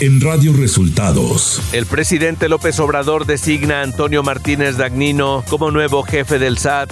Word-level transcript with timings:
en 0.00 0.20
Radio 0.20 0.54
Resultados. 0.54 1.60
El 1.72 1.84
presidente 1.84 2.48
López 2.48 2.80
Obrador 2.80 3.26
designa 3.26 3.80
a 3.80 3.82
Antonio 3.82 4.22
Martínez 4.22 4.78
Dagnino 4.78 5.44
como 5.48 5.70
nuevo 5.70 6.02
jefe 6.02 6.38
del 6.38 6.56
SAT. 6.56 6.90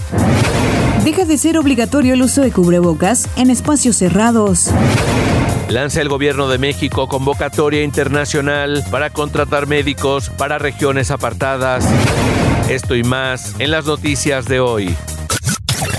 Deja 1.05 1.25
de 1.25 1.39
ser 1.39 1.57
obligatorio 1.57 2.15
el 2.15 2.23
uso 2.23 2.43
de 2.43 2.53
cubrebocas 2.53 3.29
en 3.37 3.51
espacios 3.51 3.97
cerrados. 3.97 4.71
Lanza 5.71 6.03
el 6.03 6.09
gobierno 6.11 6.49
de 6.49 6.59
México 6.59 7.09
convocatoria 7.09 7.83
internacional 7.83 8.85
para 8.91 9.09
contratar 9.11 9.67
médicos 9.67 10.29
para 10.29 10.59
regiones 10.59 11.11
apartadas. 11.11 11.87
Esto 12.69 12.95
y 12.95 13.05
más 13.05 13.55
en 13.59 13.71
las 13.71 13.87
noticias 13.87 14.45
de 14.45 14.61
hoy. 14.61 14.95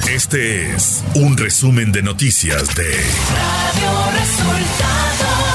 Este 0.08 0.76
es 0.76 1.04
un 1.16 1.38
resumen 1.38 1.92
de 1.92 2.04
noticias 2.04 2.76
de 2.76 2.84
Radio 2.84 4.20
Resultados. 4.20 5.49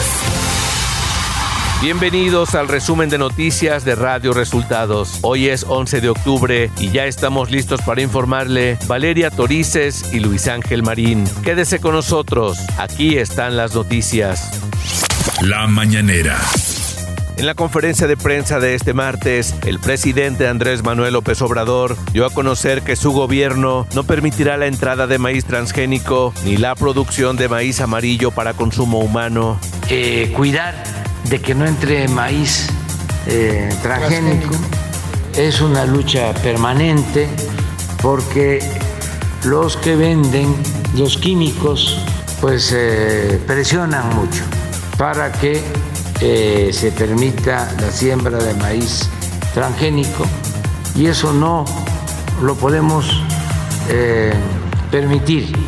Bienvenidos 1.85 2.55
al 2.55 2.69
resumen 2.69 3.11
de 3.11 3.19
noticias 3.19 3.85
de 3.85 3.95
Radio 3.95 4.33
Resultados. 4.33 5.19
Hoy 5.21 5.51
es 5.51 5.67
11 5.69 6.01
de 6.01 6.09
octubre 6.09 6.71
y 6.79 6.91
ya 6.91 7.05
estamos 7.05 7.51
listos 7.51 7.83
para 7.83 8.01
informarle 8.01 8.79
Valeria 8.87 9.31
Torices 9.31 10.15
y 10.15 10.21
Luis 10.21 10.49
Ángel 10.49 10.83
Marín. 10.83 11.25
Quédese 11.43 11.81
con 11.81 11.93
nosotros, 11.93 12.59
aquí 12.79 13.19
están 13.19 13.59
las 13.59 13.75
noticias. 13.75 14.63
La 15.43 15.67
mañanera. 15.67 16.41
En 17.37 17.45
la 17.45 17.55
conferencia 17.55 18.07
de 18.07 18.17
prensa 18.17 18.61
de 18.61 18.75
este 18.75 18.95
martes, 18.95 19.55
el 19.67 19.79
presidente 19.79 20.49
Andrés 20.49 20.83
Manuel 20.83 21.13
López 21.13 21.43
Obrador 21.43 21.99
dio 22.15 22.25
a 22.25 22.31
conocer 22.31 22.81
que 22.81 22.97
su 22.97 23.13
gobierno 23.13 23.87
no 23.95 24.05
permitirá 24.05 24.57
la 24.57 24.69
entrada 24.69 25.07
de 25.07 25.19
maíz 25.19 25.45
transgénico 25.45 26.33
ni 26.47 26.57
la 26.57 26.77
producción 26.77 27.37
de 27.37 27.51
maíz 27.51 27.83
amarillo 27.83 28.31
para 28.31 28.55
consumo 28.55 29.01
humano. 29.01 29.61
Eh, 29.91 30.33
cuidar 30.35 31.04
de 31.29 31.41
que 31.41 31.55
no 31.55 31.67
entre 31.67 32.07
maíz 32.09 32.69
eh, 33.27 33.75
transgénico 33.83 34.55
es 35.37 35.61
una 35.61 35.85
lucha 35.85 36.33
permanente 36.35 37.29
porque 38.03 38.59
los 39.45 39.77
que 39.77 39.97
venden 39.97 40.55
los 40.97 41.17
químicos 41.17 41.99
pues 42.41 42.73
eh, 42.75 43.41
presionan 43.47 44.15
mucho 44.15 44.43
para 44.99 45.33
que 45.33 45.63
eh, 46.21 46.71
se 46.73 46.93
permita 46.93 47.73
la 47.81 47.91
siembra 47.91 48.39
de 48.39 48.55
maíz 48.55 49.09
transgénico 49.55 50.25
y 50.95 51.07
eso 51.07 51.33
no 51.33 51.65
lo 52.43 52.55
podemos 52.55 53.23
permitir. 54.91 55.64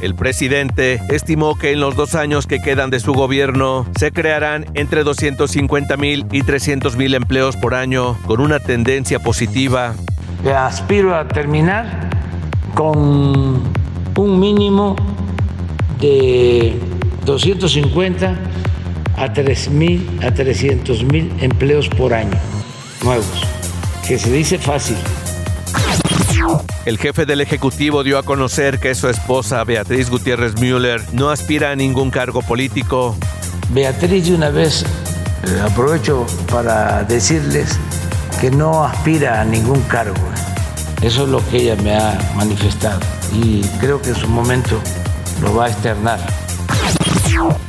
El 0.00 0.14
presidente 0.14 1.00
estimó 1.08 1.56
que 1.56 1.72
en 1.72 1.80
los 1.80 1.96
dos 1.96 2.14
años 2.14 2.46
que 2.46 2.60
quedan 2.60 2.90
de 2.90 3.00
su 3.00 3.12
gobierno 3.12 3.86
se 3.98 4.12
crearán 4.12 4.66
entre 4.74 5.04
250 5.04 5.96
mil 5.96 6.26
y 6.30 6.42
300 6.42 6.96
mil 6.96 7.14
empleos 7.14 7.56
por 7.56 7.74
año 7.74 8.16
con 8.26 8.40
una 8.40 8.60
tendencia 8.60 9.18
positiva. 9.18 9.94
Aspiro 10.54 11.14
a 11.14 11.26
terminar 11.26 12.10
con 12.74 13.62
un 14.16 14.40
mínimo 14.40 14.96
de 16.00 16.78
250 17.24 18.36
a 19.16 19.32
3.000 19.32 20.24
a 20.24 20.34
300 20.34 21.04
mil 21.04 21.32
empleos 21.40 21.88
por 21.88 22.12
año 22.12 22.36
nuevos, 23.04 23.26
que 24.06 24.18
se 24.18 24.32
dice 24.32 24.58
fácil. 24.58 24.96
El 26.84 26.98
jefe 26.98 27.24
del 27.24 27.40
Ejecutivo 27.40 28.04
dio 28.04 28.18
a 28.18 28.22
conocer 28.22 28.78
que 28.78 28.94
su 28.94 29.08
esposa 29.08 29.64
Beatriz 29.64 30.10
Gutiérrez 30.10 30.60
Müller 30.60 31.00
no 31.12 31.30
aspira 31.30 31.70
a 31.70 31.76
ningún 31.76 32.10
cargo 32.10 32.42
político. 32.42 33.16
Beatriz, 33.70 34.26
de 34.26 34.34
una 34.34 34.50
vez 34.50 34.82
eh, 34.82 35.60
aprovecho 35.64 36.26
para 36.50 37.02
decirles 37.04 37.78
que 38.38 38.50
no 38.50 38.84
aspira 38.84 39.40
a 39.40 39.44
ningún 39.46 39.80
cargo. 39.84 40.14
Eso 41.00 41.24
es 41.24 41.30
lo 41.30 41.38
que 41.48 41.56
ella 41.56 41.76
me 41.82 41.96
ha 41.96 42.18
manifestado 42.36 43.00
y 43.32 43.62
creo 43.80 44.02
que 44.02 44.10
en 44.10 44.16
su 44.16 44.28
momento 44.28 44.78
lo 45.40 45.54
va 45.54 45.66
a 45.66 45.70
externar. 45.70 46.43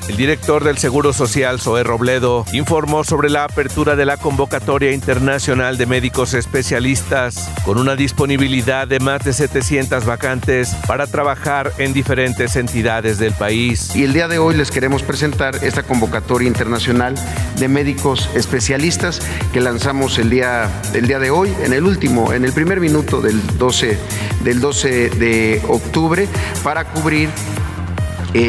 El 0.07 0.17
director 0.17 0.63
del 0.63 0.77
Seguro 0.77 1.11
Social, 1.11 1.59
Zoé 1.59 1.83
Robledo, 1.83 2.45
informó 2.53 3.03
sobre 3.03 3.31
la 3.31 3.45
apertura 3.45 3.95
de 3.95 4.05
la 4.05 4.17
convocatoria 4.17 4.91
internacional 4.91 5.77
de 5.77 5.87
médicos 5.87 6.35
especialistas, 6.35 7.49
con 7.65 7.79
una 7.79 7.95
disponibilidad 7.95 8.87
de 8.87 8.99
más 8.99 9.23
de 9.23 9.33
700 9.33 10.05
vacantes 10.05 10.75
para 10.87 11.07
trabajar 11.07 11.73
en 11.79 11.93
diferentes 11.93 12.55
entidades 12.55 13.17
del 13.17 13.33
país. 13.33 13.95
Y 13.95 14.03
el 14.03 14.13
día 14.13 14.27
de 14.27 14.37
hoy 14.37 14.55
les 14.55 14.69
queremos 14.69 15.01
presentar 15.01 15.55
esta 15.63 15.81
convocatoria 15.81 16.47
internacional 16.47 17.15
de 17.57 17.67
médicos 17.67 18.29
especialistas 18.35 19.19
que 19.51 19.61
lanzamos 19.61 20.19
el 20.19 20.29
día, 20.29 20.69
el 20.93 21.07
día 21.07 21.17
de 21.17 21.31
hoy, 21.31 21.51
en 21.63 21.73
el 21.73 21.85
último, 21.85 22.33
en 22.33 22.45
el 22.45 22.53
primer 22.53 22.79
minuto 22.79 23.19
del 23.19 23.41
12, 23.57 23.97
del 24.43 24.61
12 24.61 25.09
de 25.09 25.61
octubre, 25.67 26.27
para 26.63 26.85
cubrir 26.85 27.29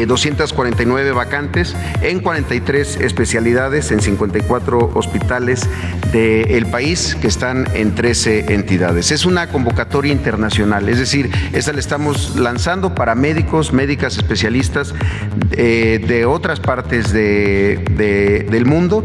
249 0.05 1.09
eh, 1.09 1.11
vacantes 1.11 1.75
en 2.01 2.19
43 2.19 2.97
especialidades 2.97 3.91
en 3.91 4.01
54 4.01 4.91
hospitales 4.93 5.69
del 6.11 6.65
país 6.67 7.15
que 7.19 7.27
están 7.27 7.67
en 7.73 7.95
13 7.95 8.53
entidades. 8.53 9.11
Es 9.11 9.25
una 9.25 9.47
convocatoria 9.47 10.11
internacional, 10.11 10.89
es 10.89 10.99
decir, 10.99 11.29
esta 11.53 11.73
la 11.73 11.79
estamos 11.79 12.35
lanzando 12.35 12.95
para 12.95 13.15
médicos, 13.15 13.73
médicas 13.73 14.17
especialistas 14.17 14.93
eh, 15.51 16.03
de 16.05 16.25
otras 16.25 16.59
partes 16.59 17.11
del 17.11 18.65
mundo. 18.65 19.03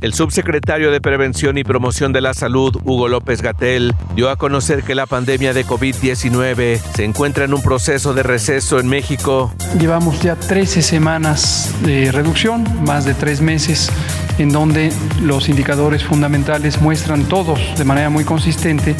El 0.00 0.14
subsecretario 0.14 0.90
de 0.90 1.00
Prevención 1.00 1.58
y 1.58 1.64
Promoción 1.64 2.12
de 2.12 2.20
la 2.20 2.34
Salud, 2.34 2.76
Hugo 2.84 3.08
López 3.08 3.42
Gatel, 3.42 3.94
dio 4.14 4.30
a 4.30 4.36
conocer 4.36 4.82
que 4.82 4.94
la 4.94 5.06
pandemia 5.06 5.52
de 5.52 5.66
COVID-19 5.66 6.80
se 6.94 7.04
encuentra 7.04 7.44
en 7.44 7.54
un 7.54 7.62
proceso 7.62 8.14
de 8.14 8.22
receso 8.22 8.78
en 8.78 8.88
México. 8.88 9.52
Llevamos 9.78 10.20
ya 10.20 10.36
13 10.36 10.82
semanas 10.82 11.74
de 11.82 12.12
reducción, 12.12 12.64
más 12.84 13.04
de 13.04 13.14
tres 13.14 13.40
meses, 13.40 13.90
en 14.38 14.50
donde 14.50 14.92
los 15.22 15.48
indicadores 15.48 16.04
fundamentales 16.04 16.80
muestran 16.80 17.24
todos 17.24 17.60
de 17.76 17.84
manera 17.84 18.10
muy 18.10 18.24
consistente 18.24 18.96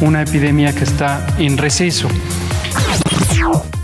una 0.00 0.22
epidemia 0.22 0.74
que 0.74 0.84
está 0.84 1.26
en 1.38 1.56
receso. 1.56 2.08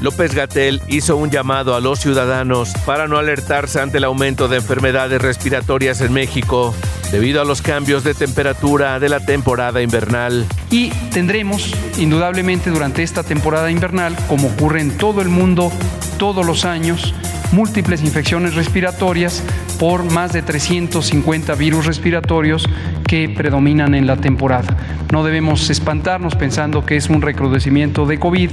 López 0.01 0.35
Gatel 0.35 0.81
hizo 0.89 1.17
un 1.17 1.31
llamado 1.31 1.75
a 1.75 1.81
los 1.81 2.01
ciudadanos 2.01 2.73
para 2.87 3.07
no 3.07 3.19
alertarse 3.19 3.81
ante 3.81 3.99
el 3.99 4.05
aumento 4.05 4.49
de 4.49 4.57
enfermedades 4.57 5.21
respiratorias 5.21 6.01
en 6.01 6.13
México 6.13 6.75
debido 7.13 7.43
a 7.43 7.45
los 7.45 7.61
cambios 7.61 8.03
de 8.03 8.15
temperatura 8.15 8.99
de 8.99 9.09
la 9.11 9.21
temporada 9.21 9.83
invernal. 9.83 10.47
Y 10.71 10.91
tendremos, 11.13 11.75
indudablemente, 11.99 12.71
durante 12.71 13.03
esta 13.03 13.25
temporada 13.25 13.71
invernal, 13.71 14.17
como 14.27 14.49
ocurre 14.49 14.81
en 14.81 14.97
todo 14.97 15.21
el 15.21 15.29
mundo 15.29 15.71
todos 16.19 16.47
los 16.47 16.65
años, 16.65 17.15
múltiples 17.53 18.03
infecciones 18.03 18.55
respiratorias 18.55 19.43
por 19.79 20.05
más 20.05 20.33
de 20.33 20.43
350 20.43 21.55
virus 21.57 21.87
respiratorios 21.87 22.69
que 23.07 23.29
predominan 23.29 23.95
en 23.95 24.07
la 24.07 24.17
temporada. 24.17 24.77
No 25.13 25.25
debemos 25.25 25.69
espantarnos 25.69 26.37
pensando 26.37 26.87
que 26.87 26.97
es 26.97 27.09
un 27.09 27.23
recrudecimiento 27.23 28.07
de 28.07 28.19
COVID, 28.19 28.51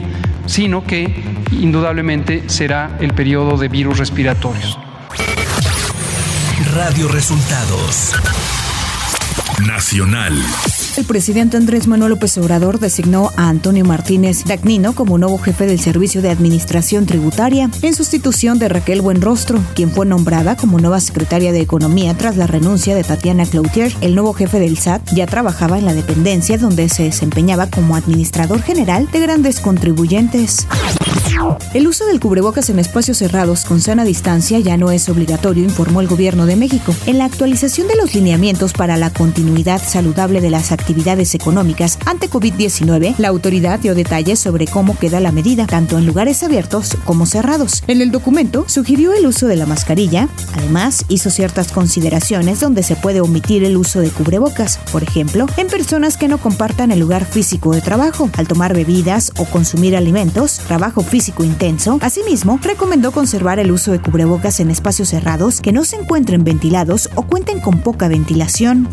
sino 0.48 0.84
que 0.84 1.37
indudablemente 1.52 2.44
será 2.48 2.98
el 3.00 3.14
periodo 3.14 3.58
de 3.58 3.68
virus 3.68 3.98
respiratorios. 3.98 4.78
Radio 6.74 7.08
Resultados 7.08 8.14
Nacional. 9.66 10.34
El 10.98 11.06
presidente 11.06 11.58
Andrés 11.58 11.88
Manuel 11.88 12.12
López 12.12 12.38
Obrador 12.40 12.80
designó 12.80 13.32
a 13.38 13.50
Antonio 13.50 13.86
Martínez 13.86 14.46
Dagnino 14.46 14.94
como 14.94 15.18
nuevo 15.18 15.38
jefe 15.38 15.68
del 15.68 15.80
Servicio 15.80 16.24
de 16.24 16.32
Administración 16.32 17.06
Tributaria, 17.06 17.70
en 17.84 17.94
sustitución 17.94 18.58
de 18.58 18.70
Raquel 18.70 19.02
Buenrostro, 19.02 19.60
quien 19.76 19.92
fue 19.92 20.06
nombrada 20.06 20.56
como 20.56 20.80
nueva 20.80 21.00
secretaria 21.00 21.52
de 21.52 21.62
Economía 21.62 22.16
tras 22.16 22.36
la 22.36 22.48
renuncia 22.48 22.96
de 22.96 23.04
Tatiana 23.04 23.46
Cloutier. 23.46 23.92
El 24.02 24.16
nuevo 24.16 24.34
jefe 24.34 24.60
del 24.60 24.78
SAT 24.78 25.14
ya 25.14 25.28
trabajaba 25.28 25.78
en 25.78 25.86
la 25.86 25.94
dependencia 25.94 26.58
donde 26.58 26.90
se 26.90 27.04
desempeñaba 27.04 27.68
como 27.68 27.96
administrador 27.96 28.62
general 28.64 29.08
de 29.12 29.20
grandes 29.20 29.60
contribuyentes. 29.60 30.68
El 31.74 31.88
uso 31.88 32.06
del 32.06 32.20
cubrebocas 32.20 32.70
en 32.70 32.80
espacios 32.80 33.18
cerrados 33.18 33.66
con 33.66 33.82
sana 33.82 34.04
distancia 34.04 34.60
ya 34.60 34.78
no 34.78 34.92
es 34.92 35.10
obligatorio, 35.10 35.64
informó 35.64 36.02
el 36.02 36.08
gobierno 36.08 36.46
de 36.46 36.56
México. 36.56 36.96
En 37.06 37.18
la 37.18 37.26
actualización 37.26 37.88
de 37.88 37.96
los 37.96 38.16
lineamientos 38.16 38.74
para 38.74 38.98
la 38.98 39.12
continuidad 39.12 39.82
saludable 39.82 40.42
de 40.42 40.50
las 40.50 40.72
actividades 40.72 41.36
económicas 41.36 42.00
ante 42.06 42.30
COVID-19, 42.30 43.16
la 43.18 43.28
autoridad 43.28 43.80
dio 43.80 43.96
detalles 43.96 44.40
sobre 44.40 44.68
cómo 44.68 44.98
queda 44.98 45.20
la 45.20 45.32
medida, 45.32 45.68
tanto 45.68 45.98
en 45.98 46.06
lugares 46.06 46.44
abiertos 46.44 46.98
como 47.06 47.26
cerrados. 47.26 47.84
En 47.88 48.02
el 48.02 48.12
documento 48.12 48.66
sugirió 48.68 49.14
el 49.14 49.26
uso 49.26 49.48
de 49.48 49.56
la 49.56 49.66
mascarilla, 49.66 50.30
además 50.56 51.06
hizo 51.10 51.30
ciertas 51.30 51.72
consideraciones 51.72 52.60
donde 52.60 52.84
se 52.84 52.96
puede 52.96 53.22
omitir 53.22 53.64
el 53.64 53.78
uso 53.78 54.00
de 54.00 54.10
cubrebocas, 54.10 54.80
por 54.92 55.04
ejemplo, 55.04 55.46
en 55.58 55.68
personas 55.68 56.18
que 56.18 56.28
no 56.28 56.38
compartan 56.38 56.92
el 56.92 57.00
lugar 57.00 57.26
físico 57.26 57.74
de 57.74 57.82
trabajo, 57.82 58.30
al 58.38 58.48
tomar 58.48 58.74
bebidas 58.74 59.32
o 59.38 59.46
consumir 59.46 59.96
alimentos, 59.96 60.60
trabajo 60.68 61.02
físico 61.02 61.37
intenso. 61.44 62.00
Asimismo, 62.02 62.60
recomendó 62.62 63.12
conservar 63.12 63.60
el 63.60 63.72
uso 63.72 63.92
de 63.92 64.00
cubrebocas 64.00 64.60
en 64.60 64.70
espacios 64.70 65.10
cerrados 65.10 65.62
que 65.62 65.72
no 65.72 65.84
se 65.84 65.96
encuentren 65.96 66.44
ventilados 66.44 67.10
o 67.16 67.24
cuenten 67.24 67.60
con 67.60 67.80
poca 67.80 68.08
ventilación. 68.08 68.90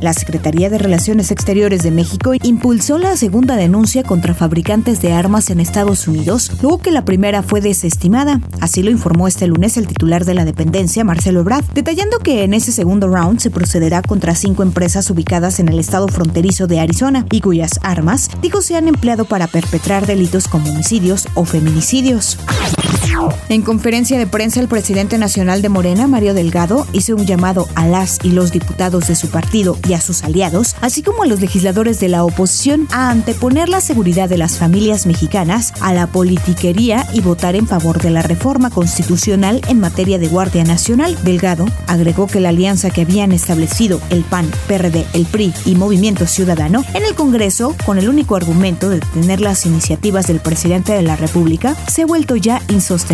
La 0.00 0.12
Secretaría 0.12 0.70
de 0.70 0.78
Relaciones 0.78 1.30
Exteriores 1.30 1.82
de 1.82 1.90
México 1.90 2.32
impulsó 2.42 2.98
la 2.98 3.16
segunda 3.16 3.56
denuncia 3.56 4.02
contra 4.02 4.34
fabricantes 4.34 5.00
de 5.00 5.12
armas 5.12 5.50
en 5.50 5.60
Estados 5.60 6.06
Unidos, 6.06 6.52
luego 6.62 6.78
que 6.78 6.90
la 6.90 7.04
primera 7.04 7.42
fue 7.42 7.60
desestimada. 7.60 8.40
Así 8.60 8.82
lo 8.82 8.90
informó 8.90 9.26
este 9.26 9.46
lunes 9.46 9.76
el 9.76 9.86
titular 9.86 10.24
de 10.24 10.34
la 10.34 10.44
dependencia, 10.44 11.04
Marcelo 11.04 11.40
Ebrard, 11.40 11.64
detallando 11.74 12.18
que 12.18 12.44
en 12.44 12.54
ese 12.54 12.72
segundo 12.72 13.08
round 13.08 13.40
se 13.40 13.50
procederá 13.50 14.02
contra 14.02 14.34
cinco 14.34 14.62
empresas 14.62 15.10
ubicadas 15.10 15.58
en 15.58 15.68
el 15.68 15.78
estado 15.78 16.08
fronterizo 16.08 16.66
de 16.66 16.80
Arizona 16.80 17.26
y 17.30 17.40
cuyas 17.40 17.80
armas, 17.82 18.28
dijo, 18.42 18.60
se 18.60 18.76
han 18.76 18.88
empleado 18.88 19.24
para 19.24 19.46
perpetrar 19.46 20.06
delitos 20.06 20.48
como 20.48 20.70
homicidios 20.70 21.25
o 21.34 21.44
feminicidios. 21.44 22.36
En 23.48 23.62
conferencia 23.62 24.18
de 24.18 24.26
prensa, 24.26 24.60
el 24.60 24.68
presidente 24.68 25.18
nacional 25.18 25.62
de 25.62 25.68
Morena, 25.68 26.06
Mario 26.06 26.34
Delgado, 26.34 26.86
hizo 26.92 27.14
un 27.14 27.26
llamado 27.26 27.68
a 27.74 27.86
las 27.86 28.18
y 28.22 28.30
los 28.30 28.52
diputados 28.52 29.08
de 29.08 29.14
su 29.14 29.28
partido 29.28 29.78
y 29.88 29.94
a 29.94 30.00
sus 30.00 30.24
aliados, 30.24 30.74
así 30.80 31.02
como 31.02 31.22
a 31.22 31.26
los 31.26 31.40
legisladores 31.40 32.00
de 32.00 32.08
la 32.08 32.24
oposición, 32.24 32.88
a 32.92 33.10
anteponer 33.10 33.68
la 33.68 33.80
seguridad 33.80 34.28
de 34.28 34.36
las 34.36 34.58
familias 34.58 35.06
mexicanas 35.06 35.72
a 35.80 35.94
la 35.94 36.08
politiquería 36.08 37.06
y 37.14 37.20
votar 37.20 37.56
en 37.56 37.66
favor 37.66 38.02
de 38.02 38.10
la 38.10 38.22
reforma 38.22 38.70
constitucional 38.70 39.62
en 39.68 39.80
materia 39.80 40.18
de 40.18 40.28
Guardia 40.28 40.64
Nacional. 40.64 41.16
Delgado 41.22 41.66
agregó 41.86 42.26
que 42.26 42.40
la 42.40 42.50
alianza 42.50 42.90
que 42.90 43.02
habían 43.02 43.32
establecido 43.32 44.00
el 44.10 44.24
PAN, 44.24 44.50
PRD, 44.66 45.06
el 45.14 45.24
PRI 45.26 45.54
y 45.64 45.74
Movimiento 45.76 46.26
Ciudadano 46.26 46.84
en 46.94 47.04
el 47.04 47.14
Congreso, 47.14 47.74
con 47.86 47.98
el 47.98 48.08
único 48.08 48.36
argumento 48.36 48.88
de 48.88 49.00
detener 49.00 49.40
las 49.40 49.64
iniciativas 49.64 50.26
del 50.26 50.40
presidente 50.40 50.92
de 50.92 51.02
la 51.02 51.16
República, 51.16 51.76
se 51.88 52.02
ha 52.02 52.06
vuelto 52.06 52.36
ya 52.36 52.60
insostenible 52.68 53.05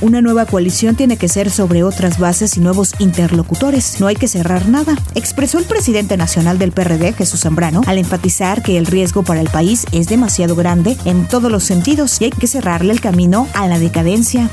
una 0.00 0.22
nueva 0.22 0.46
coalición 0.46 0.96
tiene 0.96 1.16
que 1.16 1.28
ser 1.28 1.50
sobre 1.50 1.82
otras 1.82 2.18
bases 2.18 2.56
y 2.56 2.60
nuevos 2.60 2.94
interlocutores. 2.98 4.00
No 4.00 4.06
hay 4.06 4.16
que 4.16 4.28
cerrar 4.28 4.68
nada, 4.68 4.96
expresó 5.14 5.58
el 5.58 5.64
presidente 5.64 6.16
nacional 6.16 6.58
del 6.58 6.72
PRD, 6.72 7.12
Jesús 7.12 7.40
Zambrano, 7.40 7.82
al 7.86 7.98
enfatizar 7.98 8.62
que 8.62 8.78
el 8.78 8.86
riesgo 8.86 9.22
para 9.22 9.40
el 9.40 9.48
país 9.48 9.86
es 9.92 10.08
demasiado 10.08 10.56
grande 10.56 10.96
en 11.04 11.26
todos 11.28 11.50
los 11.50 11.64
sentidos 11.64 12.20
y 12.20 12.24
hay 12.24 12.30
que 12.30 12.46
cerrarle 12.46 12.92
el 12.92 13.00
camino 13.00 13.48
a 13.54 13.68
la 13.68 13.78
decadencia. 13.78 14.50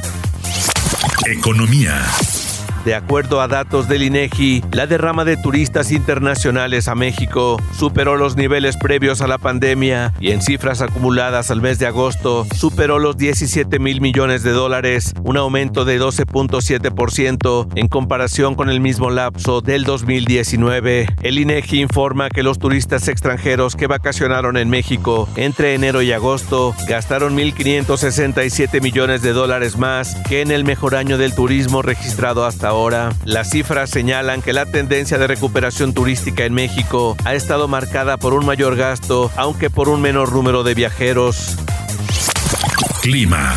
Economía. 1.26 2.04
De 2.86 2.96
acuerdo 2.96 3.42
a 3.42 3.48
datos 3.48 3.88
del 3.88 4.04
INEGI, 4.04 4.64
la 4.72 4.88
derrama 4.88 5.26
de 5.26 5.38
turistas 5.38 5.92
internacionales 5.92 6.88
a 6.88 6.96
México 6.96 7.58
superó 7.78 8.16
los 8.16 8.36
niveles 8.36 8.78
previos 8.78 9.22
a 9.22 9.28
la 9.28 9.38
pandemia 9.38 10.14
y 10.20 10.32
en 10.32 10.42
cifras 10.42 10.82
acumuladas 10.82 11.52
al 11.52 11.62
mes 11.62 11.80
de 11.80 11.88
agosto 11.88 12.46
superó 12.56 13.00
los 13.00 13.18
17 13.18 13.80
mil 13.80 14.02
millones 14.02 14.44
de 14.44 14.52
dólares, 14.52 15.14
un 15.24 15.38
aumento 15.38 15.86
de 15.86 16.00
12.7% 16.00 17.68
en 17.76 17.88
comparación 17.88 18.56
con 18.56 18.70
el 18.70 18.80
mismo 18.80 19.10
lapso 19.10 19.62
del 19.62 19.84
2019. 19.84 21.08
El 21.22 21.40
INEGI 21.40 21.82
informa 21.82 22.30
que 22.30 22.44
los 22.44 22.60
turistas 22.60 23.08
extranjeros 23.08 23.76
que 23.76 23.88
vacacionaron 23.88 24.58
en 24.58 24.70
México 24.70 25.28
entre 25.36 25.74
enero 25.74 26.02
y 26.02 26.12
agosto 26.12 26.74
gastaron 26.88 27.36
1.567 27.38 28.82
millones 28.82 29.22
de 29.22 29.34
dólares 29.34 29.78
más 29.78 30.16
que 30.28 30.42
en 30.42 30.52
el 30.52 30.64
mejor 30.64 30.96
año 30.96 31.18
del 31.18 31.36
turismo 31.36 31.82
registrado 31.82 32.46
hasta 32.46 32.67
ahora 32.68 33.14
las 33.26 33.50
cifras 33.50 33.90
señalan 33.90 34.42
que 34.42 34.54
la 34.54 34.66
tendencia 34.66 35.18
de 35.18 35.28
recuperación 35.28 35.94
turística 35.94 36.46
en 36.46 36.54
México 36.54 37.16
ha 37.26 37.34
estado 37.34 37.68
marcada 37.68 38.18
por 38.18 38.34
un 38.34 38.46
mayor 38.46 38.76
gasto, 38.76 39.32
aunque 39.36 39.70
por 39.70 39.90
un 39.90 40.02
menor 40.02 40.32
número 40.34 40.64
de 40.64 40.76
viajeros. 40.76 41.56
Clima. 43.02 43.56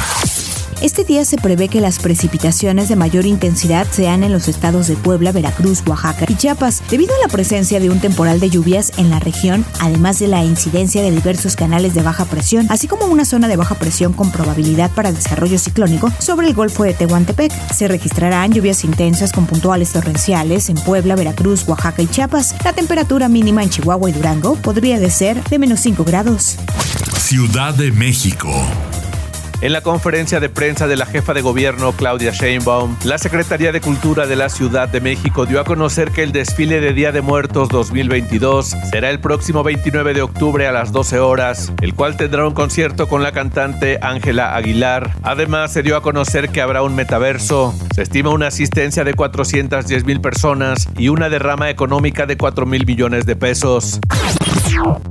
Este 0.80 1.04
día 1.04 1.26
se 1.26 1.36
prevé 1.36 1.68
que 1.68 1.82
las 1.82 1.98
precipitaciones 1.98 2.88
de 2.88 2.96
mayor 2.96 3.26
intensidad 3.26 3.86
sean 3.90 4.24
en 4.24 4.32
los 4.32 4.48
estados 4.48 4.86
de 4.88 4.96
Puebla, 4.96 5.30
Veracruz, 5.30 5.82
Oaxaca 5.86 6.24
y 6.26 6.34
Chiapas, 6.34 6.82
debido 6.88 7.14
a 7.14 7.26
la 7.26 7.28
presencia 7.28 7.80
de 7.80 7.90
un 7.90 8.00
temporal 8.00 8.40
de 8.40 8.48
lluvias 8.48 8.92
en 8.96 9.10
la 9.10 9.18
región, 9.20 9.66
además 9.78 10.18
de 10.20 10.28
la 10.28 10.42
incidencia 10.42 11.02
de 11.02 11.10
diversos 11.10 11.54
canales 11.54 11.92
de 11.92 12.00
baja 12.00 12.24
presión, 12.24 12.66
así 12.70 12.88
como 12.88 13.04
una 13.04 13.26
zona 13.26 13.46
de 13.46 13.56
baja 13.56 13.74
presión 13.74 14.14
con 14.14 14.32
probabilidad 14.32 14.90
para 14.92 15.12
desarrollo 15.12 15.58
ciclónico 15.58 16.10
sobre 16.18 16.46
el 16.46 16.54
Golfo 16.54 16.84
de 16.84 16.94
Tehuantepec. 16.94 17.52
Se 17.74 17.86
registrarán 17.86 18.54
lluvias 18.54 18.82
intensas 18.82 19.32
con 19.32 19.44
puntuales 19.44 19.92
torrenciales 19.92 20.70
en 20.70 20.76
Puebla, 20.76 21.14
Veracruz, 21.14 21.68
Oaxaca 21.68 22.00
y 22.00 22.06
Chiapas. 22.06 22.54
La 22.64 22.72
temperatura 22.72 23.28
mínima 23.28 23.62
en 23.62 23.68
Chihuahua 23.68 24.08
y 24.08 24.14
Durango 24.14 24.54
podría 24.56 24.98
de 24.98 25.10
ser 25.10 25.44
de 25.44 25.58
menos 25.58 25.80
5 25.80 26.04
grados. 26.04 26.56
Ciudad 27.18 27.74
de 27.74 27.92
México. 27.92 28.50
En 29.62 29.74
la 29.74 29.82
conferencia 29.82 30.40
de 30.40 30.48
prensa 30.48 30.86
de 30.86 30.96
la 30.96 31.04
jefa 31.04 31.34
de 31.34 31.42
gobierno 31.42 31.92
Claudia 31.92 32.30
Sheinbaum, 32.30 32.96
la 33.04 33.18
Secretaría 33.18 33.72
de 33.72 33.82
Cultura 33.82 34.26
de 34.26 34.34
la 34.34 34.48
Ciudad 34.48 34.88
de 34.88 35.02
México 35.02 35.44
dio 35.44 35.60
a 35.60 35.64
conocer 35.64 36.12
que 36.12 36.22
el 36.22 36.32
desfile 36.32 36.80
de 36.80 36.94
Día 36.94 37.12
de 37.12 37.20
Muertos 37.20 37.68
2022 37.68 38.74
será 38.90 39.10
el 39.10 39.20
próximo 39.20 39.62
29 39.62 40.14
de 40.14 40.22
octubre 40.22 40.66
a 40.66 40.72
las 40.72 40.92
12 40.92 41.18
horas, 41.18 41.74
el 41.82 41.94
cual 41.94 42.16
tendrá 42.16 42.46
un 42.46 42.54
concierto 42.54 43.06
con 43.06 43.22
la 43.22 43.32
cantante 43.32 43.98
Ángela 44.00 44.56
Aguilar. 44.56 45.12
Además, 45.22 45.74
se 45.74 45.82
dio 45.82 45.94
a 45.94 46.02
conocer 46.02 46.48
que 46.48 46.62
habrá 46.62 46.82
un 46.82 46.94
metaverso. 46.94 47.74
Se 47.94 48.00
estima 48.00 48.30
una 48.30 48.46
asistencia 48.46 49.04
de 49.04 49.12
410 49.12 50.06
mil 50.06 50.22
personas 50.22 50.88
y 50.96 51.10
una 51.10 51.28
derrama 51.28 51.68
económica 51.68 52.24
de 52.24 52.38
4 52.38 52.64
mil 52.64 52.86
millones 52.86 53.26
de 53.26 53.36
pesos. 53.36 54.00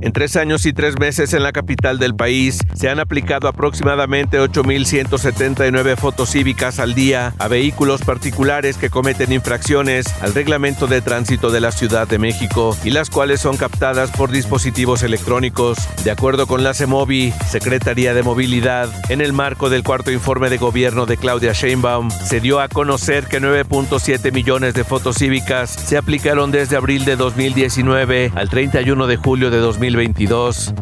En 0.00 0.12
tres 0.12 0.36
años 0.36 0.66
y 0.66 0.72
tres 0.72 0.98
meses 0.98 1.34
en 1.34 1.42
la 1.42 1.52
capital 1.52 1.98
del 1.98 2.14
país 2.14 2.60
se 2.74 2.88
han 2.88 3.00
aplicado 3.00 3.48
aproximadamente 3.48 4.40
8.179 4.40 5.96
fotos 5.96 6.30
cívicas 6.30 6.78
al 6.78 6.94
día 6.94 7.34
a 7.38 7.48
vehículos 7.48 8.02
particulares 8.02 8.76
que 8.76 8.90
cometen 8.90 9.32
infracciones 9.32 10.06
al 10.22 10.34
reglamento 10.34 10.86
de 10.86 11.00
tránsito 11.02 11.50
de 11.50 11.60
la 11.60 11.72
Ciudad 11.72 12.08
de 12.08 12.18
México 12.18 12.76
y 12.84 12.90
las 12.90 13.10
cuales 13.10 13.40
son 13.40 13.56
captadas 13.56 14.10
por 14.10 14.30
dispositivos 14.30 15.02
electrónicos. 15.02 15.78
De 16.04 16.10
acuerdo 16.10 16.46
con 16.46 16.64
la 16.64 16.74
CEMOVI, 16.74 17.32
Secretaría 17.48 18.14
de 18.14 18.22
Movilidad, 18.22 18.88
en 19.10 19.20
el 19.20 19.32
marco 19.32 19.70
del 19.70 19.84
cuarto 19.84 20.10
informe 20.10 20.50
de 20.50 20.58
gobierno 20.58 21.06
de 21.06 21.16
Claudia 21.16 21.52
Sheinbaum, 21.52 22.10
se 22.10 22.40
dio 22.40 22.60
a 22.60 22.68
conocer 22.68 23.26
que 23.26 23.40
9.7 23.40 24.32
millones 24.32 24.74
de 24.74 24.84
fotos 24.84 25.16
cívicas 25.18 25.70
se 25.70 25.96
aplicaron 25.96 26.50
desde 26.50 26.76
abril 26.76 27.04
de 27.04 27.16
2019 27.16 28.32
al 28.34 28.48
31 28.48 29.06
de 29.06 29.16
julio 29.16 29.50
de 29.50 29.59
2022. 29.60 30.74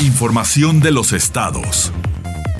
Información 0.00 0.80
de 0.80 0.90
los 0.90 1.12
estados. 1.12 1.92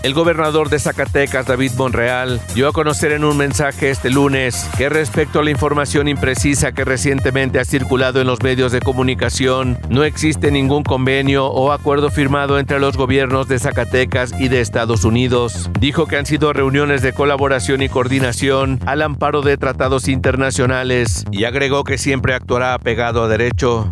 El 0.02 0.14
gobernador 0.14 0.69
de 0.69 0.80
Zacatecas, 0.80 1.46
David 1.46 1.72
Monreal, 1.79 2.41
dio 2.56 2.67
a 2.67 2.72
conocer 2.72 3.12
en 3.12 3.22
un 3.22 3.36
mensaje 3.36 3.91
este 3.91 4.10
lunes 4.10 4.69
que 4.76 4.88
respecto 4.88 5.38
a 5.38 5.44
la 5.44 5.52
información 5.52 6.08
imprecisa 6.08 6.72
que 6.72 6.84
recientemente 6.84 7.60
ha 7.60 7.64
circulado 7.64 8.20
en 8.20 8.26
los 8.26 8.43
medios 8.43 8.72
de 8.72 8.81
comunicación, 8.81 9.79
no 9.91 10.02
existe 10.02 10.50
ningún 10.50 10.82
convenio 10.82 11.46
o 11.46 11.70
acuerdo 11.70 12.10
firmado 12.10 12.58
entre 12.58 12.81
los 12.81 12.96
gobiernos 12.96 13.46
de 13.46 13.60
Zacatecas 13.60 14.34
y 14.41 14.48
de 14.48 14.60
Estados 14.60 15.05
Unidos. 15.05 15.70
Dijo 15.79 16.06
que 16.06 16.17
han 16.17 16.26
sido 16.26 16.52
reuniones 16.52 17.02
de 17.02 17.12
colaboración 17.12 17.81
y 17.81 17.88
coordinación 17.88 18.81
al 18.86 19.02
amparo 19.02 19.41
de 19.41 19.56
tratados 19.56 20.08
internacionales 20.08 21.24
y 21.31 21.44
agregó 21.44 21.84
que 21.84 21.96
siempre 21.96 22.34
actuará 22.34 22.74
apegado 22.74 23.22
a 23.22 23.29
derecho. 23.29 23.88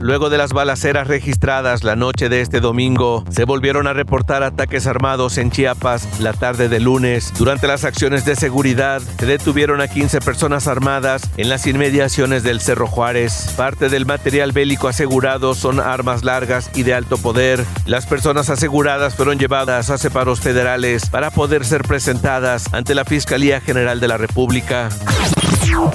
Luego 0.00 0.30
de 0.30 0.38
las 0.38 0.52
balaceras 0.52 1.08
registradas 1.08 1.84
la 1.84 1.96
noche 1.96 2.28
de 2.28 2.40
este 2.40 2.60
domingo, 2.60 3.24
se 3.30 3.44
volvieron 3.44 3.86
a 3.86 3.92
reportar 3.92 4.42
ataques 4.42 4.86
armados 4.86 5.38
en 5.38 5.50
Chiapas 5.50 6.20
la 6.20 6.32
tarde 6.32 6.68
de 6.68 6.80
lunes. 6.80 7.32
Durante 7.36 7.66
las 7.66 7.84
acciones 7.84 8.24
de 8.24 8.36
seguridad, 8.36 9.02
se 9.18 9.26
detuvieron 9.26 9.80
a 9.80 9.88
15 9.88 10.20
personas 10.20 10.66
armadas 10.66 11.30
en 11.36 11.48
las 11.48 11.66
inmediaciones 11.66 12.42
del 12.42 12.60
Cerro 12.60 12.86
Juárez. 12.86 13.52
Parte 13.56 13.88
del 13.88 14.06
material 14.06 14.52
bélico 14.52 14.88
asegurado 14.88 15.54
son 15.54 15.80
armas 15.80 16.24
largas 16.24 16.70
y 16.74 16.82
de 16.82 16.94
alto 16.94 17.18
poder. 17.18 17.64
Las 17.86 18.06
personas 18.06 18.50
aseguradas 18.50 19.14
fueron 19.14 19.38
llevadas 19.38 19.90
a 19.90 19.98
separos 19.98 20.40
federales 20.40 21.08
para 21.10 21.30
poder 21.30 21.64
ser 21.64 21.82
presentadas 21.82 22.72
ante 22.72 22.94
la 22.94 23.04
Fiscalía 23.04 23.60
General 23.60 24.00
de 24.00 24.08
la 24.08 24.16
República. 24.16 24.88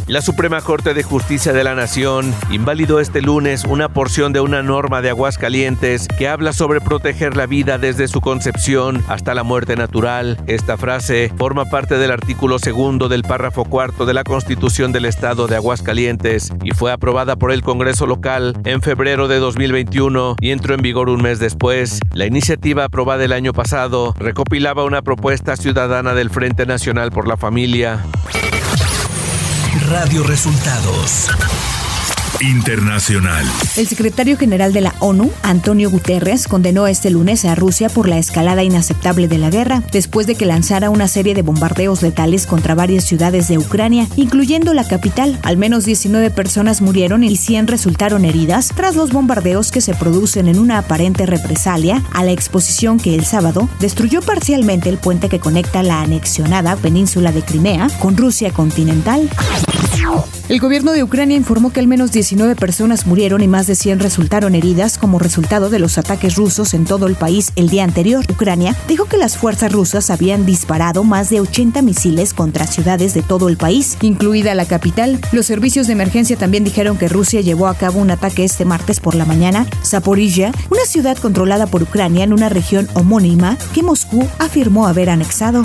La 0.08 0.22
Suprema 0.22 0.62
Corte 0.62 0.94
de 0.94 1.04
Justicia 1.04 1.54
de 1.54 1.64
la 1.64 1.76
Nación 1.76 2.34
invalidó 2.52 3.00
este 3.00 3.22
lunes 3.22 3.64
una 3.66 3.90
porción 3.90 4.34
de 4.34 4.40
una 4.40 4.62
norma 4.62 5.02
de 5.02 5.10
Aguascalientes 5.10 6.08
que 6.08 6.28
habla 6.28 6.54
sobre 6.54 6.82
proteger 6.82 7.36
la 7.36 7.46
vida 7.46 7.78
desde 7.78 8.08
su 8.08 8.22
concepción 8.22 9.04
hasta 9.08 9.34
la 9.34 9.44
muerte 9.44 9.76
natural. 9.76 10.38
Esta 10.48 10.78
frase 10.78 11.32
forma 11.38 11.66
parte 11.66 11.98
del 11.98 12.12
artículo 12.12 12.60
segundo 12.60 13.10
del 13.10 13.24
párrafo 13.24 13.66
cuarto 13.66 14.06
de 14.06 14.14
la 14.14 14.24
Constitución 14.24 14.92
del 14.92 15.06
Estado 15.06 15.48
de 15.48 15.56
Aguascalientes 15.56 16.52
y 16.64 16.72
fue 16.72 16.92
aprobada 16.92 17.36
por 17.36 17.52
el 17.52 17.62
Congreso 17.62 18.06
local 18.06 18.56
en 18.66 18.82
febrero 18.82 19.28
de 19.28 19.40
2021 19.40 20.36
y 20.40 20.52
entró 20.52 20.76
en 20.76 20.82
vigor 20.82 21.10
un 21.10 21.22
mes 21.22 21.40
después. 21.40 22.00
La 22.14 22.26
iniciativa 22.26 22.86
aprobada 22.86 23.24
el 23.26 23.32
año 23.32 23.54
pasado 23.54 24.14
recopilaba 24.18 24.84
una 24.84 25.02
propuesta 25.02 25.56
ciudadana 25.56 26.14
del 26.14 26.30
Frente 26.30 26.66
Nacional 26.66 27.12
por 27.12 27.28
la 27.28 27.38
Familia. 27.38 28.04
Radio 29.82 30.24
Resultados 30.24 31.30
Internacional. 32.44 33.46
El 33.78 33.88
secretario 33.88 34.36
general 34.36 34.74
de 34.74 34.82
la 34.82 34.94
ONU, 35.00 35.32
Antonio 35.44 35.90
Guterres, 35.90 36.50
condenó 36.50 36.88
este 36.88 37.10
lunes 37.10 37.46
a 37.46 37.56
Rusia 37.56 37.88
por 37.88 38.10
la 38.10 38.18
escalada 38.18 38.64
inaceptable 38.64 39.30
de 39.30 39.38
la 39.38 39.50
guerra, 39.50 39.82
después 39.94 40.28
de 40.28 40.36
que 40.36 40.46
lanzara 40.46 40.90
una 40.90 41.08
serie 41.08 41.36
de 41.36 41.42
bombardeos 41.42 42.02
letales 42.02 42.46
contra 42.46 42.76
varias 42.76 43.06
ciudades 43.06 43.48
de 43.48 43.58
Ucrania, 43.58 44.08
incluyendo 44.18 44.74
la 44.74 44.86
capital. 44.86 45.40
Al 45.44 45.56
menos 45.56 45.86
19 45.86 46.32
personas 46.32 46.82
murieron 46.82 47.24
y 47.24 47.38
100 47.38 47.68
resultaron 47.68 48.26
heridas 48.26 48.74
tras 48.76 48.98
los 48.98 49.12
bombardeos 49.14 49.72
que 49.72 49.80
se 49.80 49.94
producen 49.94 50.50
en 50.50 50.60
una 50.60 50.80
aparente 50.80 51.26
represalia 51.26 52.04
a 52.12 52.26
la 52.26 52.34
exposición 52.34 53.00
que 53.00 53.16
el 53.16 53.24
sábado 53.24 53.70
destruyó 53.80 54.22
parcialmente 54.22 54.90
el 54.90 54.98
puente 54.98 55.30
que 55.30 55.40
conecta 55.40 55.82
la 55.82 56.02
anexionada 56.02 56.76
península 56.76 57.32
de 57.32 57.42
Crimea 57.42 57.88
con 58.02 58.18
Rusia 58.18 58.52
continental. 58.52 59.30
El 60.50 60.60
gobierno 60.60 60.92
de 60.92 61.04
Ucrania 61.04 61.38
informó 61.38 61.72
que 61.72 61.80
al 61.80 61.88
menos 61.88 62.12
19 62.12 62.56
personas 62.56 63.08
murieron 63.08 63.42
y 63.42 63.48
más 63.48 63.66
de 63.66 63.76
100 63.76 64.00
resultaron 64.00 64.56
heridas 64.56 64.98
como 64.98 65.18
resultado 65.18 65.70
de 65.70 65.80
los 65.80 65.98
ataques 65.98 66.36
rusos 66.36 66.74
en 66.74 66.86
todo 66.86 67.08
el 67.08 67.16
país 67.16 67.54
el 67.56 67.70
día 67.70 67.84
anterior. 67.84 68.26
Ucrania 68.30 68.76
dijo 68.88 69.06
que 69.06 69.18
las 69.18 69.38
fuerzas 69.38 69.72
rusas 69.72 70.10
habían 70.10 70.46
disparado 70.46 71.04
más 71.04 71.30
de 71.30 71.40
80 71.40 71.82
misiles 71.82 72.34
contra 72.34 72.68
ciudades 72.68 73.14
de 73.14 73.22
todo 73.22 73.50
el 73.50 73.58
país, 73.58 73.98
incluida 74.02 74.54
la 74.54 74.66
capital. 74.66 75.20
Los 75.32 75.46
servicios 75.46 75.88
de 75.88 75.94
emergencia 75.94 76.38
también 76.38 76.64
dijeron 76.64 76.98
que 76.98 77.08
Rusia 77.08 77.42
llevó 77.42 77.68
a 77.68 77.76
cabo 77.76 78.00
un 78.00 78.12
ataque 78.12 78.44
este 78.44 78.66
martes 78.66 79.00
por 79.00 79.16
la 79.16 79.26
mañana. 79.26 79.66
Zaporizhia, 79.84 80.52
una 80.70 80.86
ciudad 80.86 81.18
controlada 81.18 81.68
por 81.68 81.84
Ucrania 81.84 82.24
en 82.24 82.34
una 82.34 82.50
región 82.50 82.88
homónima 82.94 83.58
que 83.74 83.82
Moscú 83.84 84.28
afirmó 84.40 84.88
haber 84.88 85.10
anexado. 85.10 85.64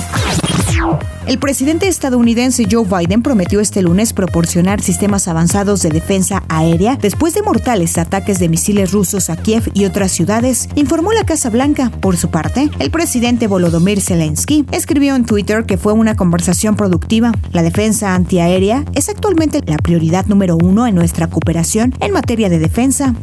El 1.26 1.38
presidente 1.38 1.88
estadounidense 1.88 2.66
Joe 2.70 2.86
Biden 2.86 3.22
prometió 3.22 3.60
este 3.60 3.82
lunes 3.82 4.12
proporcionar 4.12 4.80
sistemas 4.80 5.28
avanzados 5.28 5.82
de 5.82 5.90
defensa 5.90 6.42
aérea 6.48 6.96
después 6.96 7.34
de 7.34 7.42
mortales 7.42 7.98
ataques 7.98 8.38
de 8.38 8.48
misiles 8.48 8.92
rusos 8.92 9.28
a 9.28 9.36
Kiev 9.36 9.70
y 9.74 9.84
otras 9.84 10.12
ciudades, 10.12 10.68
informó 10.74 11.12
la 11.12 11.24
Casa 11.24 11.50
Blanca. 11.50 11.90
Por 12.00 12.16
su 12.16 12.30
parte, 12.30 12.70
el 12.78 12.90
presidente 12.90 13.46
Volodymyr 13.46 14.00
Zelensky 14.00 14.64
escribió 14.72 15.16
en 15.16 15.26
Twitter 15.26 15.64
que 15.64 15.76
fue 15.76 15.92
una 15.92 16.16
conversación 16.16 16.76
productiva. 16.76 17.32
La 17.52 17.62
defensa 17.62 18.14
antiaérea 18.14 18.84
es 18.94 19.08
actualmente 19.08 19.60
la 19.66 19.76
prioridad 19.76 20.26
número 20.26 20.56
uno 20.56 20.86
en 20.86 20.94
nuestra 20.94 21.28
cooperación 21.28 21.94
en 22.00 22.12
materia 22.12 22.48
de 22.48 22.58
defensa. 22.58 23.14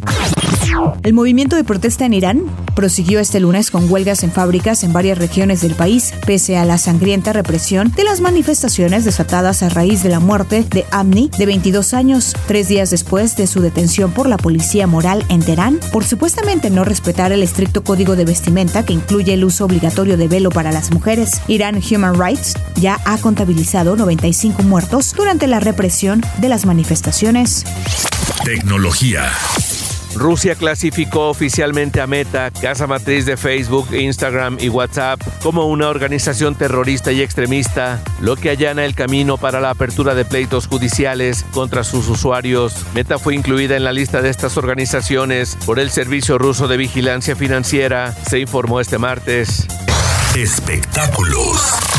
El 1.03 1.13
movimiento 1.13 1.55
de 1.55 1.63
protesta 1.63 2.05
en 2.05 2.13
Irán 2.13 2.43
prosiguió 2.75 3.19
este 3.19 3.39
lunes 3.39 3.71
con 3.71 3.89
huelgas 3.89 4.23
en 4.23 4.31
fábricas 4.31 4.83
en 4.83 4.91
varias 4.91 5.17
regiones 5.17 5.61
del 5.61 5.75
país, 5.75 6.13
pese 6.25 6.57
a 6.57 6.65
la 6.65 6.77
sangrienta 6.77 7.33
represión 7.33 7.91
de 7.91 8.03
las 8.03 8.21
manifestaciones 8.21 9.05
desatadas 9.05 9.63
a 9.63 9.69
raíz 9.69 10.03
de 10.03 10.09
la 10.09 10.19
muerte 10.19 10.65
de 10.69 10.85
Amni, 10.91 11.29
de 11.37 11.45
22 11.45 11.93
años, 11.93 12.35
tres 12.47 12.67
días 12.67 12.89
después 12.89 13.37
de 13.37 13.47
su 13.47 13.61
detención 13.61 14.11
por 14.11 14.27
la 14.27 14.37
policía 14.37 14.87
moral 14.87 15.23
en 15.29 15.41
Teherán, 15.41 15.79
por 15.91 16.03
supuestamente 16.03 16.69
no 16.69 16.83
respetar 16.83 17.31
el 17.31 17.43
estricto 17.43 17.83
código 17.83 18.15
de 18.15 18.25
vestimenta 18.25 18.83
que 18.83 18.93
incluye 18.93 19.33
el 19.33 19.45
uso 19.45 19.65
obligatorio 19.65 20.17
de 20.17 20.27
velo 20.27 20.49
para 20.49 20.71
las 20.71 20.91
mujeres. 20.91 21.41
Irán 21.47 21.79
Human 21.89 22.19
Rights 22.19 22.55
ya 22.75 22.99
ha 23.05 23.17
contabilizado 23.17 23.95
95 23.95 24.63
muertos 24.63 25.13
durante 25.15 25.47
la 25.47 25.59
represión 25.59 26.21
de 26.39 26.49
las 26.49 26.65
manifestaciones. 26.65 27.63
Tecnología. 28.43 29.31
Rusia 30.15 30.55
clasificó 30.55 31.29
oficialmente 31.29 32.01
a 32.01 32.07
Meta, 32.07 32.49
casa 32.49 32.87
matriz 32.87 33.25
de 33.25 33.37
Facebook, 33.37 33.93
Instagram 33.93 34.57
y 34.59 34.69
WhatsApp, 34.69 35.21
como 35.43 35.67
una 35.67 35.89
organización 35.89 36.55
terrorista 36.55 37.11
y 37.11 37.21
extremista, 37.21 38.01
lo 38.21 38.35
que 38.35 38.49
allana 38.49 38.85
el 38.85 38.95
camino 38.95 39.37
para 39.37 39.59
la 39.59 39.71
apertura 39.71 40.15
de 40.15 40.25
pleitos 40.25 40.67
judiciales 40.67 41.45
contra 41.51 41.83
sus 41.83 42.07
usuarios. 42.07 42.73
Meta 42.93 43.19
fue 43.19 43.35
incluida 43.35 43.75
en 43.75 43.83
la 43.83 43.93
lista 43.93 44.21
de 44.21 44.29
estas 44.29 44.57
organizaciones 44.57 45.57
por 45.65 45.79
el 45.79 45.91
Servicio 45.91 46.37
Ruso 46.37 46.67
de 46.67 46.77
Vigilancia 46.77 47.35
Financiera, 47.35 48.13
se 48.27 48.39
informó 48.39 48.79
este 48.79 48.97
martes. 48.97 49.67
Espectáculos 50.35 51.94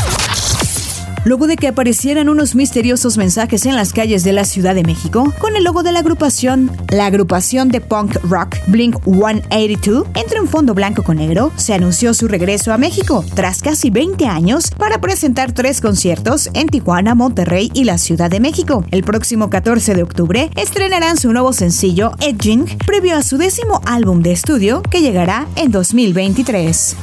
luego 1.26 1.48
de 1.48 1.56
que 1.56 1.66
aparecieran 1.66 2.28
unos 2.28 2.54
misteriosos 2.54 3.18
mensajes 3.18 3.66
en 3.66 3.74
las 3.74 3.92
calles 3.92 4.22
de 4.22 4.32
la 4.32 4.44
Ciudad 4.44 4.76
de 4.76 4.84
México 4.84 5.34
con 5.40 5.56
el 5.56 5.64
logo 5.64 5.82
de 5.82 5.90
la 5.90 5.98
agrupación, 5.98 6.70
la 6.88 7.06
agrupación 7.06 7.68
de 7.68 7.80
punk 7.80 8.14
rock 8.22 8.56
Blink 8.68 8.96
182, 9.04 10.06
entre 10.14 10.40
un 10.40 10.46
fondo 10.46 10.72
blanco 10.72 11.02
con 11.02 11.16
negro, 11.16 11.52
se 11.56 11.74
anunció 11.74 12.14
su 12.14 12.28
regreso 12.28 12.72
a 12.72 12.78
México 12.78 13.24
tras 13.34 13.60
casi 13.60 13.90
20 13.90 14.26
años 14.26 14.70
para 14.70 15.00
presentar 15.00 15.50
tres 15.50 15.80
conciertos 15.80 16.48
en 16.54 16.68
Tijuana, 16.68 17.16
Monterrey 17.16 17.72
y 17.74 17.82
la 17.84 17.98
Ciudad 17.98 18.30
de 18.30 18.38
México. 18.38 18.84
El 18.92 19.02
próximo 19.02 19.50
14 19.50 19.94
de 19.94 20.04
octubre 20.04 20.50
estrenarán 20.54 21.18
su 21.18 21.32
nuevo 21.32 21.52
sencillo 21.52 22.12
Edging, 22.20 22.66
previo 22.86 23.16
a 23.16 23.22
su 23.22 23.36
décimo 23.36 23.80
álbum 23.84 24.22
de 24.22 24.30
estudio 24.30 24.80
que 24.82 25.00
llegará 25.00 25.48
en 25.56 25.72
2023. 25.72 26.96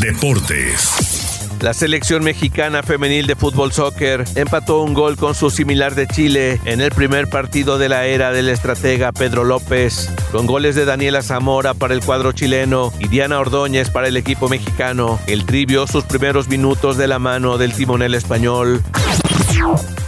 Deportes. 0.00 1.23
La 1.60 1.72
selección 1.72 2.22
mexicana 2.22 2.82
femenil 2.82 3.26
de 3.26 3.36
fútbol 3.36 3.72
soccer 3.72 4.24
empató 4.34 4.82
un 4.82 4.94
gol 4.94 5.16
con 5.16 5.34
su 5.34 5.50
similar 5.50 5.94
de 5.94 6.06
Chile 6.06 6.60
en 6.64 6.80
el 6.80 6.90
primer 6.90 7.28
partido 7.28 7.78
de 7.78 7.88
la 7.88 8.06
era 8.06 8.32
del 8.32 8.48
estratega 8.48 9.12
Pedro 9.12 9.44
López, 9.44 10.10
con 10.30 10.46
goles 10.46 10.74
de 10.74 10.84
Daniela 10.84 11.22
Zamora 11.22 11.74
para 11.74 11.94
el 11.94 12.04
cuadro 12.04 12.32
chileno 12.32 12.92
y 12.98 13.08
Diana 13.08 13.40
Ordóñez 13.40 13.90
para 13.90 14.08
el 14.08 14.16
equipo 14.16 14.48
mexicano. 14.48 15.18
El 15.26 15.46
trivio 15.46 15.86
sus 15.86 16.04
primeros 16.04 16.48
minutos 16.48 16.96
de 16.96 17.08
la 17.08 17.18
mano 17.18 17.56
del 17.56 17.72
timonel 17.72 18.14
español. 18.14 18.82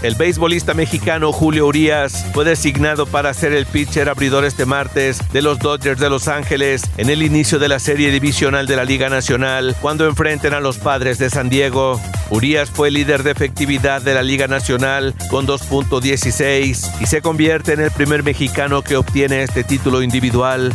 El 0.02 0.14
beisbolista 0.14 0.74
mexicano 0.74 1.32
Julio 1.32 1.66
Urias 1.66 2.26
fue 2.32 2.44
designado 2.44 3.06
para 3.06 3.34
ser 3.34 3.52
el 3.52 3.66
pitcher 3.66 4.08
abridor 4.08 4.44
este 4.44 4.66
martes 4.66 5.18
de 5.32 5.42
los 5.42 5.58
Dodgers 5.58 5.98
de 5.98 6.10
Los 6.10 6.28
Ángeles 6.28 6.82
en 6.96 7.10
el 7.10 7.22
inicio 7.22 7.58
de 7.58 7.68
la 7.68 7.78
serie 7.78 8.10
divisional 8.10 8.66
de 8.66 8.76
la 8.76 8.84
Liga 8.84 9.08
Nacional 9.08 9.74
cuando 9.80 10.06
enfrenten 10.06 10.54
a 10.54 10.60
los 10.60 10.78
padres 10.78 11.18
de 11.18 11.30
San 11.30 11.48
Diego. 11.48 12.00
Urias 12.30 12.70
fue 12.70 12.90
líder 12.90 13.22
de 13.22 13.32
efectividad 13.32 14.02
de 14.02 14.14
la 14.14 14.22
Liga 14.22 14.46
Nacional 14.48 15.14
con 15.30 15.46
2.16 15.46 17.00
y 17.00 17.06
se 17.06 17.22
convierte 17.22 17.72
en 17.72 17.80
el 17.80 17.90
primer 17.90 18.22
mexicano 18.22 18.82
que 18.82 18.96
obtiene 18.96 19.42
este 19.42 19.64
título 19.64 20.02
individual. 20.02 20.74